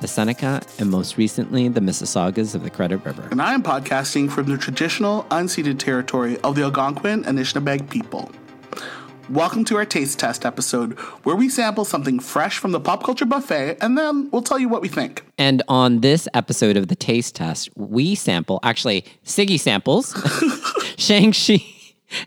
[0.00, 3.26] the Seneca, and most recently, the Mississaugas of the Credit River.
[3.30, 8.30] And I am podcasting from the traditional unceded territory of the Algonquin and Anishinaabeg people.
[9.28, 13.26] Welcome to our taste test episode, where we sample something fresh from the pop culture
[13.26, 15.24] buffet, and then we'll tell you what we think.
[15.36, 20.14] And on this episode of the taste test, we sample, actually, Siggy samples
[20.96, 21.64] Shang-Chi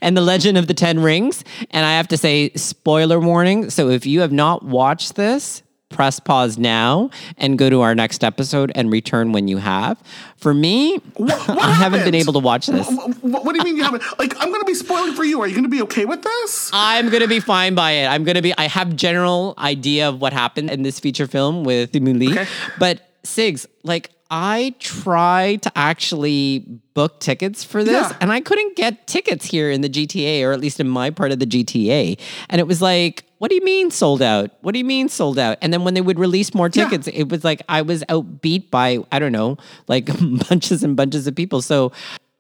[0.02, 1.44] and the Legend of the Ten Rings.
[1.72, 3.70] And I have to say, spoiler warning.
[3.70, 8.24] So if you have not watched this, press pause now and go to our next
[8.24, 10.02] episode and return when you have.
[10.38, 12.88] For me, What I haven't been able to watch this.
[12.90, 14.04] What, what, what do you mean you haven't?
[14.18, 15.42] Like, I'm going to be spoiling for you.
[15.42, 16.72] Are you going to be okay with this?
[16.74, 18.08] I'm gonna be fine by it.
[18.08, 18.54] I'm gonna be.
[18.58, 22.48] I have general idea of what happened in this feature film with Simu Liu, Okay.
[22.80, 26.60] but Sigs, like I tried to actually
[26.94, 28.18] book tickets for this, Yeah.
[28.22, 31.32] and I couldn't get tickets here in the GTA, or at least in my part
[31.32, 32.18] of the GTA.
[32.50, 34.52] And it was like, what do you mean sold out?
[34.62, 35.58] What do you mean sold out?
[35.64, 36.84] And then when they would release more Yeah.
[36.84, 40.06] tickets, it was like I was outbeat by I don't know, like
[40.48, 41.64] bunches and bunches of people.
[41.64, 41.92] So.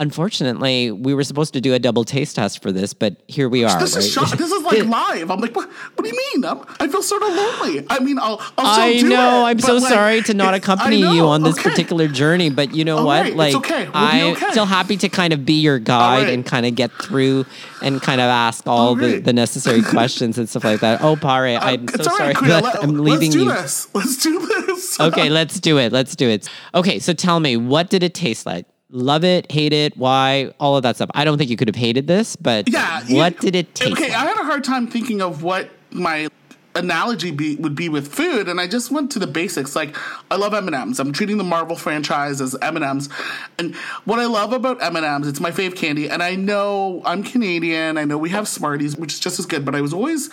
[0.02, 3.63] Unfortunately, we were supposed to do a double taste test for this, but here we
[3.63, 3.80] are.
[3.80, 4.27] This is right?
[4.27, 4.35] shock.
[4.35, 5.30] This is like live.
[5.30, 5.69] I'm like, what?
[5.69, 6.44] What do you mean?
[6.44, 7.85] I'm, I feel sort of lonely.
[7.88, 9.45] I mean, I'll, I'll still I know.
[9.45, 11.69] it, I'm so like, sorry to not accompany you on this okay.
[11.69, 13.22] particular journey, but you know All what?
[13.22, 13.83] right, it's Like, okay.
[13.85, 14.49] We'll I'm okay.
[14.49, 16.33] still happy to kind of be your guide right.
[16.33, 17.45] and kind of get through
[17.83, 21.03] and kind of ask all All the, the necessary questions and stuff like that.
[21.03, 23.52] Oh, Pare, uh, I'm It's so sorry that Let, I'm leaving let's do you.
[23.52, 23.88] this.
[23.94, 24.99] Let's do this.
[24.99, 25.91] Okay, let's do it.
[25.91, 26.49] Let's do it.
[26.73, 28.66] Okay, so tell me, what did it taste like?
[28.92, 31.09] Love it, hate it, why, all of that stuff.
[31.14, 33.02] I don't think you could have hated this, but Yeah.
[33.09, 34.17] what did it taste Okay, like?
[34.17, 36.28] I had a hard time thinking of what my
[36.75, 39.75] analogy be, would be with food, and I just went to the basics.
[39.75, 39.96] Like,
[40.29, 41.00] I love M and M's.
[41.00, 43.07] I'm treating the Marvel franchise as M and M's,
[43.57, 43.75] and
[44.06, 46.09] what I love about M and M's, it's my fave candy.
[46.09, 47.97] And I know I'm Canadian.
[47.97, 49.63] I know we have Smarties, which is just as good.
[49.66, 50.29] But I was always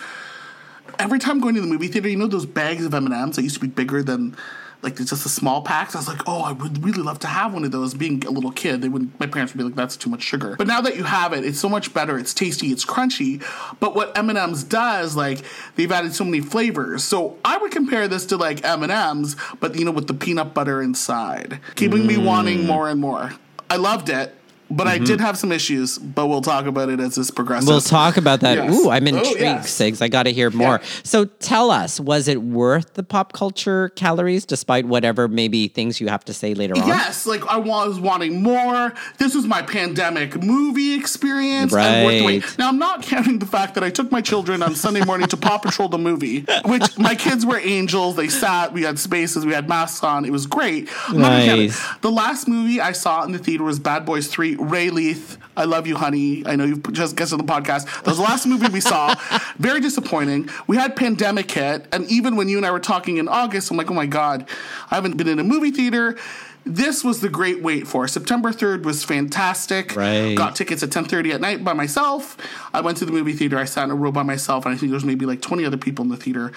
[0.97, 3.35] every time going to the movie theater, you know those bags of M and M's
[3.37, 4.35] that used to be bigger than
[4.81, 5.95] like it's just the small packs.
[5.95, 7.93] I was like, oh, I would really love to have one of those.
[7.93, 10.55] Being a little kid, they would my parents would be like, that's too much sugar.
[10.57, 12.17] But now that you have it, it's so much better.
[12.17, 12.67] It's tasty.
[12.67, 13.43] It's crunchy.
[13.79, 15.39] But what M and M's does, like
[15.75, 17.03] they've added so many flavors.
[17.03, 20.13] So I would compare this to like M and M's, but you know with the
[20.13, 22.65] peanut butter inside, keeping me wanting mm.
[22.67, 23.33] more and more.
[23.69, 24.35] I loved it.
[24.71, 25.25] But I did mm-hmm.
[25.25, 27.67] have some issues, but we'll talk about it as this progresses.
[27.67, 28.57] We'll talk about that.
[28.57, 28.73] Yes.
[28.73, 29.71] Ooh, I'm Oh, intrigued, yes.
[29.71, 30.01] Sigs.
[30.01, 30.79] I got to hear more.
[30.81, 30.89] Yeah.
[31.03, 36.07] So tell us, was it worth the pop culture calories, despite whatever maybe things you
[36.07, 36.87] have to say later on?
[36.87, 38.93] Yes, like I was wanting more.
[39.17, 41.73] This was my pandemic movie experience.
[41.73, 42.43] Right.
[42.57, 45.37] Now I'm not counting the fact that I took my children on Sunday morning to
[45.37, 48.15] Paw Patrol the movie, which my kids were angels.
[48.15, 50.25] They sat, we had spaces, we had masks on.
[50.25, 50.89] It was great.
[51.07, 51.67] I'm not gonna count it.
[51.67, 51.97] Nice.
[52.01, 55.37] The last movie I saw in the theater was Bad Boys 3, Ray Leith.
[55.55, 56.45] I love you, honey.
[56.45, 57.85] I know you've just guessed on the podcast.
[58.03, 59.15] That was the last movie we saw.
[59.57, 60.49] Very disappointing.
[60.67, 63.77] We had pandemic hit, and even when you and I were talking in August, I'm
[63.77, 64.47] like, oh my god,
[64.91, 66.17] I haven't been in a movie theater.
[66.65, 68.07] This was the great wait for.
[68.07, 69.95] September 3rd was fantastic.
[69.95, 70.35] Right.
[70.35, 72.37] Got tickets at 10:30 at night by myself.
[72.73, 73.57] I went to the movie theater.
[73.57, 75.65] I sat in a row by myself, and I think there was maybe like 20
[75.65, 76.51] other people in the theater.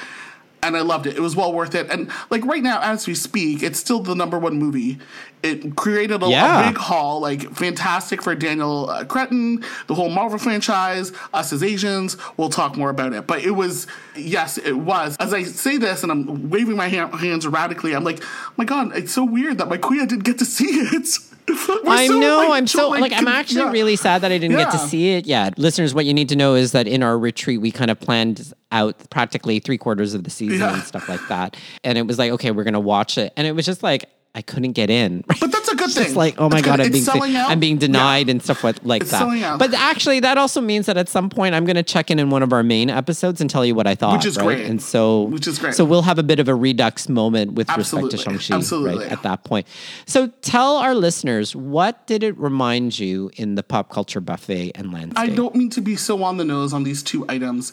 [0.64, 1.16] And I loved it.
[1.16, 1.90] It was well worth it.
[1.90, 4.98] And like right now, as we speak, it's still the number one movie.
[5.42, 6.28] It created a,
[6.62, 11.64] a big haul, like fantastic for Daniel uh, Cretton, the whole Marvel franchise, us as
[11.64, 12.16] Asians.
[12.36, 13.26] We'll talk more about it.
[13.26, 15.16] But it was, yes, it was.
[15.18, 18.64] As I say this, and I'm waving my ha- hands erratically, I'm like, oh my
[18.64, 21.18] God, it's so weird that my kuya didn't get to see it.
[21.48, 22.36] I so, know.
[22.38, 23.70] like, I'm so like, like I'm actually yeah.
[23.72, 25.58] really sad that I didn't get to see it yet.
[25.58, 28.52] Listeners, what you need to know is that in our retreat, we kind of planned
[28.70, 30.74] out practically three quarters of the season Yeah.
[30.74, 31.56] and stuff like that.
[31.84, 34.40] And it was like, okay, we're gonna watch it, and it was just like I
[34.40, 35.24] couldn't get in.
[35.40, 36.04] But that's a good It's thing.
[36.04, 36.86] just like, oh my It's god, good.
[36.86, 37.50] I'm being It's.
[37.50, 38.30] I'm being denied Yeah.
[38.32, 39.58] and stuff like, like It's that.
[39.58, 42.30] But actually, that also means that at some point I'm going to check in in
[42.30, 44.14] one of our main episodes and tell you what I thought.
[44.16, 44.44] Which is right?
[44.44, 44.66] great.
[44.66, 45.74] And so, Which is great.
[45.74, 49.02] So we'll have a bit of a redux moment with respect to Shang Chi, Absolutely.
[49.04, 49.12] right?
[49.12, 49.66] At that point.
[50.06, 54.92] So tell our listeners what did it remind you in the pop culture buffet and
[54.92, 55.18] landscape?
[55.18, 57.72] I don't mean to be so on the nose on these two items.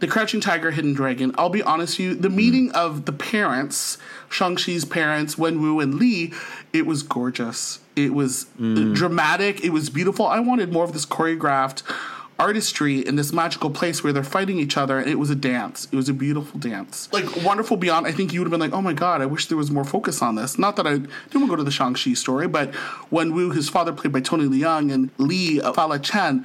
[0.00, 1.34] The Crouching Tiger, Hidden Dragon.
[1.38, 2.36] I'll be honest with you, the hmm.
[2.36, 3.98] meeting of the parents,
[4.28, 6.32] Shang-Chi's parents, Wenwu and Li,
[6.72, 7.80] it was gorgeous.
[7.96, 8.92] It was uh, hmm.
[8.92, 9.64] dramatic.
[9.64, 10.26] It was beautiful.
[10.26, 11.82] I wanted more of this choreographed
[12.38, 15.86] artistry in this magical place where they're fighting each other and it was a dance
[15.92, 18.72] it was a beautiful dance like wonderful beyond i think you would have been like
[18.72, 21.08] oh my god i wish there was more focus on this not that i didn't
[21.34, 22.72] want to go to the shang-chi story but
[23.12, 26.44] Wenwu his father played by tony leung and Li uh, fala chen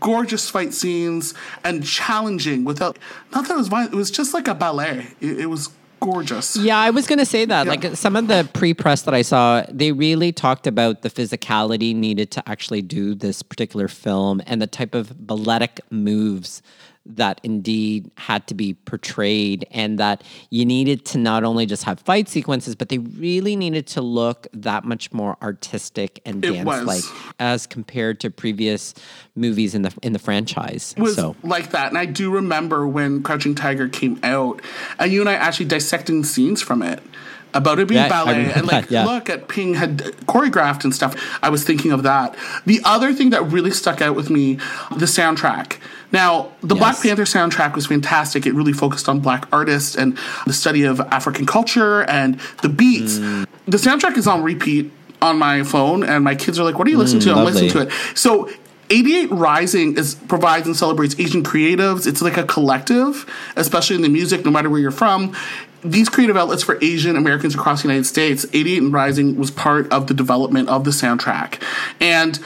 [0.00, 1.34] gorgeous fight scenes
[1.64, 2.98] and challenging without
[3.32, 6.56] not that it was violent it was just like a ballet it, it was gorgeous.
[6.56, 7.66] Yeah, I was going to say that.
[7.66, 7.70] Yeah.
[7.70, 12.30] Like some of the pre-press that I saw, they really talked about the physicality needed
[12.32, 16.62] to actually do this particular film and the type of balletic moves
[17.08, 22.00] that indeed had to be portrayed and that you needed to not only just have
[22.00, 27.02] fight sequences but they really needed to look that much more artistic and dance like
[27.38, 28.94] as compared to previous
[29.34, 32.86] movies in the in the franchise it was so like that and i do remember
[32.86, 34.60] when crouching tiger came out
[34.98, 37.02] and you and i actually dissecting scenes from it
[37.56, 39.04] about it being yeah, ballet and like yeah.
[39.04, 41.14] look at Ping had choreographed and stuff.
[41.42, 42.36] I was thinking of that.
[42.66, 44.54] The other thing that really stuck out with me,
[44.90, 45.78] the soundtrack.
[46.16, 46.82] Now, the yes.
[46.82, 48.46] Black Panther soundtrack was fantastic.
[48.46, 50.16] It really focused on black artists and
[50.46, 53.18] the study of African culture and the beats.
[53.18, 53.46] Mm.
[53.66, 54.90] The soundtrack is on repeat
[55.20, 57.44] on my phone, and my kids are like, "What are you listening mm, to?" I'm
[57.44, 57.92] listening to it.
[58.14, 58.48] So
[58.88, 62.06] 88 Rising is provides and celebrates Asian creatives.
[62.06, 65.34] It's like a collective, especially in the music, no matter where you're from
[65.84, 69.92] these creative outlets for Asian Americans across the United States, 88 and Rising was part
[69.92, 71.62] of the development of the soundtrack.
[72.00, 72.40] And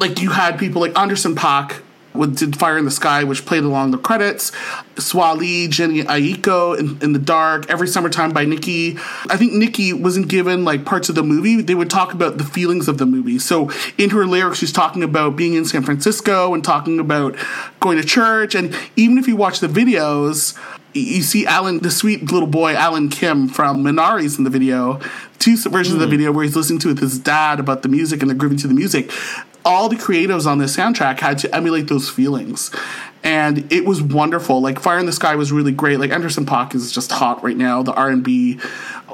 [0.00, 1.82] like you had people like Anderson .Paak
[2.14, 4.50] with did Fire in the Sky, which played along the credits.
[4.96, 8.96] Swali, Jhené Aiko in, in, the Dark, Every Summertime by Nicki.
[9.28, 11.62] I think Nicki wasn't given like parts of the movie.
[11.62, 13.38] They would talk about the feelings of the movie.
[13.38, 17.36] So in her lyrics, she's talking about being in San Francisco and talking about
[17.80, 18.54] going to church.
[18.54, 20.58] And even if you watch the videos,
[20.92, 25.00] you see Alan, the sweet little boy Alan Kim from Minari's in the video,
[25.38, 25.94] two versions mm.
[25.94, 26.10] of the hmm.
[26.10, 28.68] video where he's listening to with his dad about the music and they're grooving to
[28.68, 29.10] the music.
[29.64, 32.70] All the creatives on this soundtrack had to emulate those feelings.
[33.22, 34.62] And it was wonderful.
[34.62, 36.00] Like Fire in the Sky was really great.
[36.00, 37.82] Like Anderson .Paak is just hot right now.
[37.82, 38.58] The R and B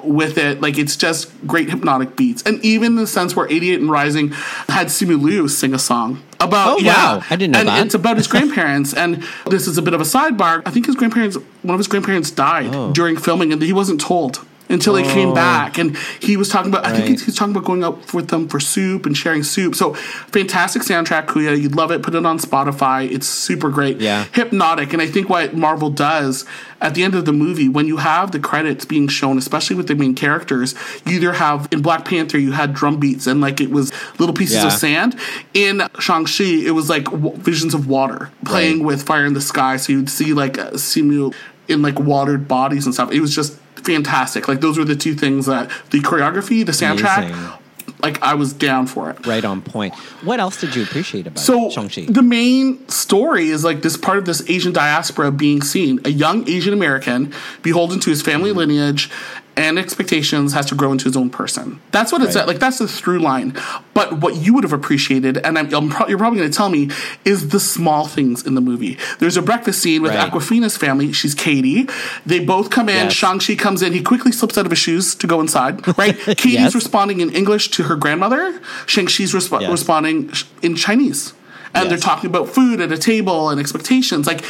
[0.04, 0.60] with it.
[0.60, 2.43] Like it's just great hypnotic beats.
[2.43, 4.28] And even in the sense where 88 and Rising
[4.69, 7.22] had Simu Liu sing a song about oh, yeah, wow.
[7.28, 7.87] I didn't know and that.
[7.87, 10.62] It's about his grandparents and this is a bit of a sidebar.
[10.64, 12.93] I think his grandparents one of his grandparents died oh.
[12.93, 15.35] during filming and he wasn't told until he came oh.
[15.35, 15.79] back.
[15.79, 16.93] And he was talking about right.
[16.93, 19.75] i think he's, he's, talking about going up with them for soup and sharing soup.
[19.75, 21.61] So fantastic soundtrack kuya.
[21.61, 22.03] You'd love it.
[22.03, 23.11] Put it on spotify.
[23.11, 24.01] It's super great.
[24.01, 24.25] Yeah.
[24.33, 24.93] Hypnotic.
[24.93, 26.45] And i think what marvel does
[26.81, 29.89] at the end of the movie when you have the credits being shown especially with
[29.89, 30.75] the main characters
[31.07, 34.35] you either have in black panther you had drum beats and like it was little
[34.35, 34.67] pieces yeah.
[34.67, 35.19] of sand.
[35.55, 38.87] In shang-chi it was like w- visions of water playing right.
[38.87, 39.77] with fire in the sky.
[39.77, 41.35] So you'd see like uh, simu
[41.69, 44.49] in like watered bodies and stuff it was just fantastic.
[44.49, 47.31] Like those were the two things that the choreography, the soundtrack.
[47.31, 47.63] Amazing.
[48.03, 49.27] Like I was down for it.
[49.27, 49.95] Right on point.
[50.23, 52.07] What else did you appreciate about so, Shang-Chi?
[52.09, 56.01] The main story is like this part of this Asian diaspora being seen.
[56.05, 57.33] A young Asian American
[57.63, 58.59] beholden to his family mm-hmm.
[58.59, 59.11] lineage
[59.56, 61.81] and expectations has to grow into his own person.
[61.91, 62.47] That's what it's right.
[62.47, 62.58] like.
[62.58, 63.56] That's the through line.
[63.94, 66.69] But what you would have appreciated, and I'm, I'm pro- you're probably going to tell
[66.69, 66.91] me,
[67.25, 68.99] is the small things in the movie.
[69.19, 70.31] There's a breakfast scene with right.
[70.31, 71.12] Awkwafina's family.
[71.12, 71.88] She's Katie.
[72.26, 72.97] They both come in.
[72.97, 73.12] Yes.
[73.14, 73.94] Shang-Chi comes in.
[73.94, 75.97] He quickly slips out of his shoes to go inside.
[75.97, 76.17] Right?
[76.26, 76.75] Katie's yes.
[76.75, 78.61] responding in English to her grandmother.
[78.85, 79.70] Shang-Chi's resp- yes.
[79.70, 80.32] responding
[80.62, 81.32] in Chinese
[81.76, 84.26] and they're talking about food at a table and expectations.
[84.26, 84.44] Like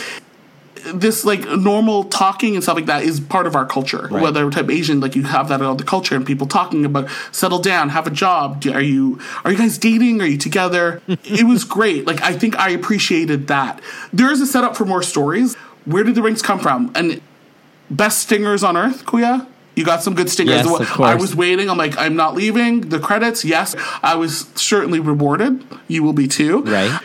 [0.94, 4.08] this like normal talking and stuff like that is part of our culture.
[4.10, 4.22] Right.
[4.22, 7.08] Whether type Asian, like you have that in all the culture and people talking about
[7.32, 8.64] settle down, have a job.
[8.66, 10.20] Are you are you guys dating?
[10.20, 11.02] Are you together?
[11.08, 12.06] it was great.
[12.06, 13.80] Like I think I appreciated that.
[14.12, 15.54] There is a setup for more stories.
[15.84, 16.92] Where did the rings come from?
[16.94, 17.20] And
[17.90, 19.46] best stingers on earth, Kuya?
[19.76, 20.64] You got some good stingers.
[20.64, 21.06] Yes, of course.
[21.06, 21.68] I was waiting.
[21.68, 22.88] I'm like, I'm not leaving.
[22.88, 23.76] The credits, yes.
[24.02, 25.62] I was certainly rewarded.
[25.86, 26.62] You will be too.
[26.62, 26.98] Right.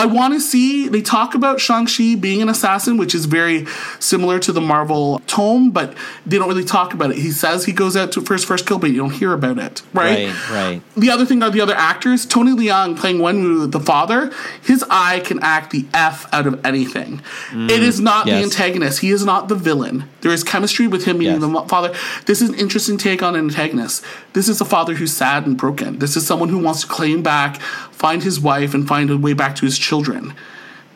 [0.00, 3.66] I want to see, they talk about Shang-Chi being an assassin, which is very
[3.98, 7.18] similar to the Marvel tome, but they don't really talk about it.
[7.18, 9.82] He says he goes out to first first kill, but you don't hear about it,
[9.92, 10.28] right?
[10.28, 10.82] Right, right.
[10.96, 12.24] The other thing are the other actors.
[12.24, 17.20] Tony Leung playing Wenwu, the father, his eye can act the F out of anything.
[17.50, 18.38] Mm, it is not yes.
[18.38, 19.00] the antagonist.
[19.00, 20.08] He is not the villain.
[20.22, 21.42] There is chemistry with him being yes.
[21.42, 21.94] the father.
[22.24, 24.02] This is an interesting take on an antagonist.
[24.32, 25.98] This is a father who's sad and broken.
[25.98, 27.60] This is someone who wants to claim back,
[28.00, 30.34] find his wife, and find a way back to his children.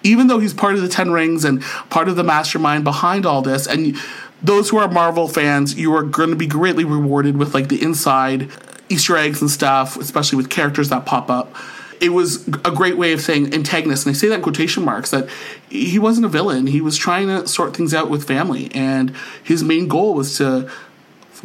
[0.02, 3.42] Even though he's part of the Ten Rings and part of the mastermind behind all
[3.42, 3.94] this, and
[4.42, 7.82] those who are Marvel fans, you are going to be greatly rewarded with like the
[7.82, 8.50] inside
[8.88, 11.54] Easter eggs and stuff, especially with characters that pop up.
[12.00, 15.10] It was a great way of saying antagonist, and I say that in quotation marks
[15.10, 15.28] that
[15.68, 16.68] he wasn't a villain.
[16.68, 20.70] He was trying to sort things out with family, and his main goal was to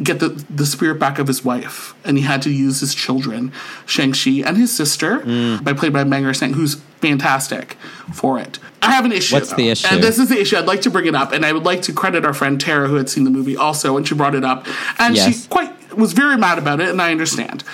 [0.02, 3.52] get the, the spirit back of his wife, and he had to use his children,
[3.86, 5.62] Shang-Chi and his sister, Mm.
[5.62, 7.74] by played by Meng'er Zhang, who's fantastic
[8.12, 8.58] for it.
[8.82, 9.34] I have an issue.
[9.36, 9.88] What's the issue?
[9.94, 10.56] And this is the issue.
[10.56, 12.88] I'd like to bring it up, and I would like to credit our friend Tara,
[12.88, 14.66] who had seen the movie also, and she brought it up,
[14.98, 15.42] and Yes.
[15.42, 17.64] she quite was very mad about it, and I understand.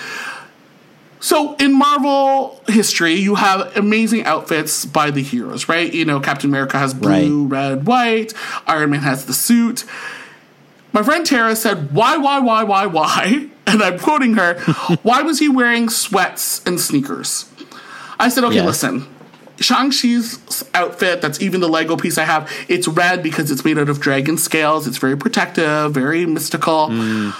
[1.19, 5.91] So in Marvel history, you have amazing outfits by the heroes, right?
[5.91, 8.33] You know, Captain America has blue, red, white.
[8.67, 9.83] Iron Man has the suit.
[10.97, 14.57] My friend Tara said, "Why, why, why, why, why?" And I'm quoting her.
[15.03, 17.45] why was he wearing sweats and sneakers?
[18.19, 19.05] I said, "Okay, listen."
[19.59, 23.89] Shang-Chi's outfit, that's even the Lego piece I have, it's red because it's made out
[23.89, 24.87] of dragon scales.
[24.87, 27.31] It's very protective, very mystical hmm.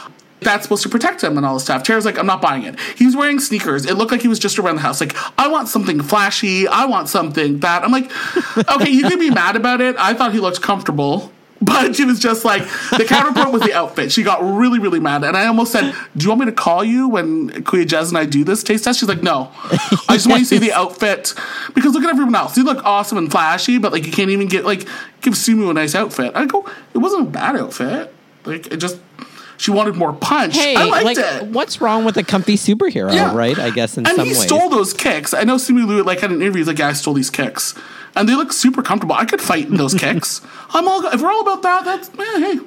[0.42, 1.84] that's supposed to protect him and all this stuff.
[1.84, 2.80] Tara's like, I'm not buying it.
[2.96, 3.86] He's wearing sneakers.
[3.86, 5.00] It looked like he was just around the house.
[5.00, 6.68] Like, I want something flashy.
[6.68, 7.84] I want something that.
[7.84, 8.12] I'm like,
[8.76, 9.96] okay, you can be mad about it.
[9.98, 11.32] I thought he looked comfortable.
[11.62, 12.64] But she was just like,
[12.96, 14.12] the counterpoint was the outfit.
[14.12, 15.24] She got really, really mad.
[15.24, 18.18] And I almost said, Do you want me to call you when Kuya Jez and
[18.18, 19.00] I do this taste test?
[19.00, 19.52] She's like, No.
[20.08, 21.34] I just want you to see the outfit.
[21.74, 22.58] Because look at everyone else.
[22.58, 24.88] You look awesome and flashy, but like, you can't even get, like,
[25.22, 26.32] give Simu a nice outfit.
[26.36, 28.14] I go, It wasn't a bad outfit.
[28.46, 29.00] Like, it just,
[29.58, 30.56] she wanted more punch.
[30.56, 31.44] Hey, I liked like, it.
[31.48, 33.36] what's wrong with a comfy superhero, Yeah.
[33.36, 33.58] right?
[33.58, 34.44] I guess in and some he ways.
[34.44, 35.34] stole those kicks.
[35.34, 36.60] I know Simu Liu like had an interview.
[36.62, 37.74] He's like, "Yeah, I stole these kicks,"
[38.16, 39.16] and they look super comfortable.
[39.16, 40.42] I could fight in those kicks.
[40.72, 41.86] I'm all if we're all about that.
[41.86, 42.60] That's eh, hey,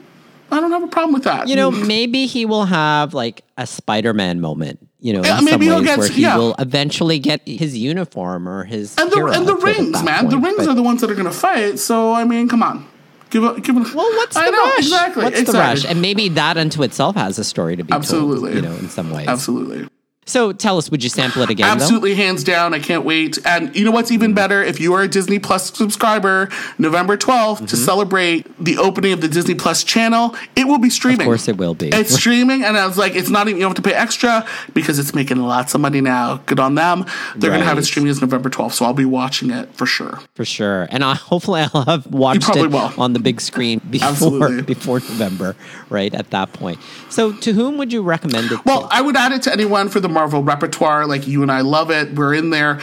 [0.51, 1.47] I don't have a problem with that.
[1.49, 4.81] you know, maybe he will have like a Spider-Man moment.
[5.03, 6.37] You know, Yeah, maybe he'll get- where he yeah.
[6.37, 10.29] will eventually get his uniform or his and the and the rings, man.
[10.29, 11.79] the rings but- are the ones that are going to fight.
[11.79, 12.85] So I mean, come on,
[13.31, 13.81] give a give a.
[13.81, 14.79] Well, what's the I know, rush?
[14.79, 15.25] Exactly.
[15.25, 15.53] What's exactly.
[15.53, 15.85] the rush?
[15.85, 18.53] And maybe that unto itself has a story to be Absolutely.
[18.53, 18.65] told.
[18.65, 19.29] You know, in some ways.
[19.29, 19.89] Absolutely.
[20.27, 21.67] So tell us, would you sample it again?
[21.67, 21.83] though?
[21.83, 22.73] Absolutely, hands down.
[22.73, 23.39] I can't wait.
[23.45, 24.63] And you know what's even better?
[24.63, 26.49] If you are a Disney Plus subscriber,
[26.79, 27.65] November 12th, Mm-hmm.
[27.67, 31.23] to celebrate the opening of the Disney Plus channel, it will be streaming.
[31.23, 31.89] Of course, it will be.
[31.89, 34.47] It's streaming, and I was like, it's not even, you don't have to pay extra
[34.73, 36.37] because it's making lots of money now.
[36.47, 37.07] Good on them.
[37.35, 39.87] They're going to have it streaming as November 12th, so I'll be watching it for
[39.87, 40.21] sure.
[40.35, 40.87] for sure.
[40.91, 42.93] And I, hopefully, I'll have watched it will.
[42.99, 44.63] on the big screen before Absolutely.
[44.63, 45.57] before November,
[45.89, 46.79] right at that point.
[47.09, 48.65] So, to whom would you recommend it?
[48.65, 48.95] Well, to?
[48.95, 51.07] I would add it to anyone for the Marvel repertoire.
[51.07, 52.15] Like you and I love it.
[52.15, 52.81] We're in there.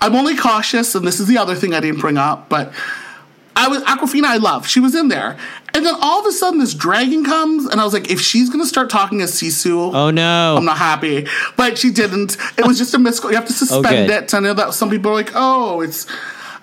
[0.00, 2.72] I'm only cautious, and this is the other thing I didn't bring up, but
[3.56, 4.24] I was Awkwafina.
[4.24, 4.68] I love.
[4.68, 5.38] She was in there,
[5.72, 8.50] and then all of a sudden this dragon comes, and I was like, if she's
[8.50, 10.56] gonna start talking as Sisu, oh no!
[10.58, 11.26] I'm not happy.
[11.56, 12.36] But she didn't.
[12.58, 13.30] It was just a miscall.
[13.30, 14.24] You have to oh, suspend good.
[14.24, 14.34] it.
[14.34, 16.06] I know that some people are like, oh, it's.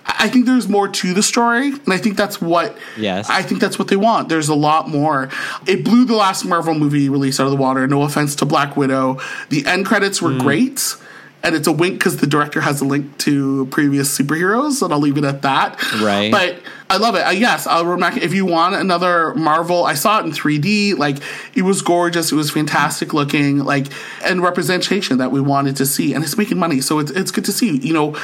[0.06, 2.78] I think there's more to the story, and I think that's what.
[2.98, 3.30] Yes.
[3.30, 4.30] I think that's what they want.
[4.30, 5.30] There's a lot more.
[5.66, 7.88] It blew the last Marvel movie release out of the water.
[7.88, 9.20] No offense to Black Widow.
[9.50, 10.40] The end credits were mm.
[10.40, 10.96] great.
[11.46, 15.00] And it's a wink because the director has a link to previous superheroes, and I'll
[15.00, 15.78] leave it at that.
[16.02, 16.32] Right.
[16.32, 16.56] But
[16.94, 17.22] I love it.
[17.22, 19.84] Uh, yes, I'll remember if you want another Marvel.
[19.84, 20.96] I saw it in 3D.
[20.96, 21.18] Like
[21.56, 22.32] it was gorgeous.
[22.32, 23.58] It was fantastic looking.
[23.58, 23.88] Like
[24.24, 26.82] and representation that we wanted to see, and it's making money.
[26.82, 27.78] So it's it's good to see.
[27.78, 28.22] You know,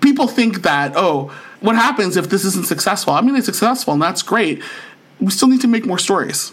[0.00, 1.28] people think that oh,
[1.60, 3.12] what happens if this isn't successful?
[3.12, 4.64] I mean, it's successful, and that's great.
[5.20, 6.52] We still need to make more stories.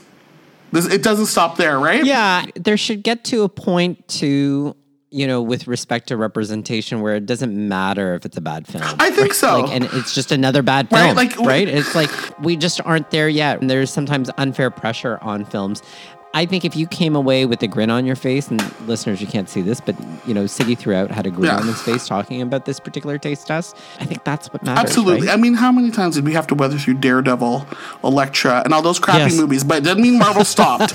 [0.72, 2.06] This, it doesn't stop there, right?
[2.06, 4.76] yeah, there should get to a point to
[5.16, 8.84] you know, with respect to representation, where it doesn't matter if it's a bad film.
[9.00, 9.62] I think so.
[9.62, 11.68] Like, and it's just another bad Right, film, like- right?
[11.68, 12.10] It's like
[12.42, 15.82] we just aren't there yet, and there's sometimes unfair pressure on films.
[16.34, 19.28] I think if you came away with a grin on your face, and listeners, you
[19.28, 19.96] can't see this, but
[20.28, 21.60] you know, Sigi throughout had a grin Yeah.
[21.60, 23.78] on his face talking about this particular taste test.
[24.02, 24.84] I think that's what matters.
[24.84, 25.28] Absolutely.
[25.28, 25.34] right?
[25.34, 27.66] I mean, how many times did we have to weather through Daredevil,
[28.04, 29.38] Elektra, and all those crappy Yes.
[29.38, 29.64] movies?
[29.64, 30.94] But it doesn't mean Marvel stopped,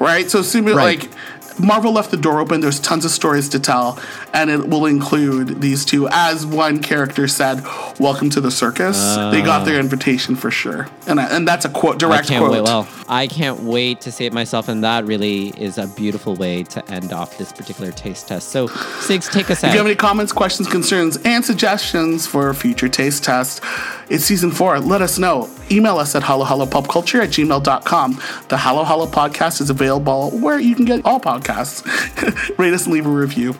[0.00, 0.28] right?
[0.28, 0.74] So, seem Right.
[1.00, 1.10] like
[1.58, 2.60] Marvel left the door open.
[2.60, 3.98] There's tons of stories to tell,
[4.32, 6.08] and it will include these two.
[6.10, 7.64] As one character said,
[7.98, 8.98] "Welcome to the circus."
[9.30, 9.80] they got their oh.
[9.80, 12.52] invitation for sure, and I, and that's a quote, I direct can't quote.
[12.52, 12.62] wait.
[12.62, 16.64] Well, I can't wait to see it myself, and that really is a beautiful way
[16.64, 18.48] to end off this particular taste test.
[18.48, 19.68] So, Sigs, take us out.
[19.68, 23.60] If you have any comments, questions, concerns, and suggestions for future taste tests,
[24.08, 24.80] it's season four.
[24.80, 25.48] Let us know.
[25.74, 28.22] Email us at halohalopopculture at gmail.com.
[28.48, 31.84] The Halo Halo podcast is available where you can get all podcasts.
[32.58, 33.56] Rate us and leave a review.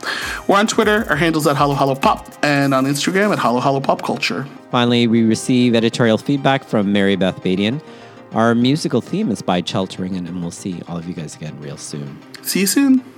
[0.47, 1.07] We're on Twitter.
[1.11, 4.47] Our handle's at Halo Halo Pop, and on Instagram at Halo Halo Pop Culture.
[4.71, 7.83] Finally, we receive editorial feedback from Mary Beth Badian.
[8.33, 11.77] Our musical theme is by Cheltering, and we'll see all of you guys again real
[11.77, 12.21] soon.
[12.43, 13.14] See you soon.